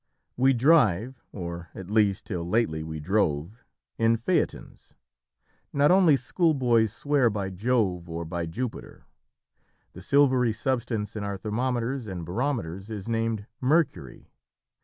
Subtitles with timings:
[0.35, 3.63] We drive or, at least, till lately we drove
[3.99, 4.95] in Phaetons.
[5.71, 9.05] Not only schoolboys swear by Jove or by Jupiter.
[9.93, 14.31] The silvery substance in our thermometers and barometers is named Mercury.